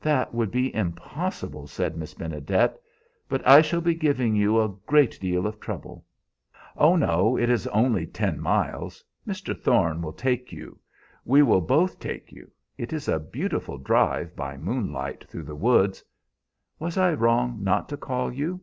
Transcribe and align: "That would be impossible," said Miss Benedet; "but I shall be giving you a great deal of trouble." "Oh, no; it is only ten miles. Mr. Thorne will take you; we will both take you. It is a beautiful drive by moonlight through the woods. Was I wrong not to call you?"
"That 0.00 0.32
would 0.32 0.52
be 0.52 0.72
impossible," 0.72 1.66
said 1.66 1.96
Miss 1.96 2.14
Benedet; 2.14 2.78
"but 3.28 3.44
I 3.44 3.60
shall 3.60 3.80
be 3.80 3.92
giving 3.96 4.36
you 4.36 4.60
a 4.60 4.68
great 4.86 5.18
deal 5.20 5.48
of 5.48 5.58
trouble." 5.58 6.04
"Oh, 6.76 6.94
no; 6.94 7.36
it 7.36 7.50
is 7.50 7.66
only 7.66 8.06
ten 8.06 8.38
miles. 8.38 9.02
Mr. 9.26 9.52
Thorne 9.60 10.00
will 10.00 10.12
take 10.12 10.52
you; 10.52 10.78
we 11.24 11.42
will 11.42 11.60
both 11.60 11.98
take 11.98 12.30
you. 12.30 12.52
It 12.78 12.92
is 12.92 13.08
a 13.08 13.18
beautiful 13.18 13.78
drive 13.78 14.36
by 14.36 14.56
moonlight 14.56 15.24
through 15.24 15.42
the 15.42 15.56
woods. 15.56 16.04
Was 16.78 16.96
I 16.96 17.12
wrong 17.14 17.58
not 17.60 17.88
to 17.88 17.96
call 17.96 18.32
you?" 18.32 18.60